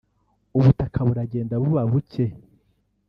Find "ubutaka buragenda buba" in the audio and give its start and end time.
0.57-1.83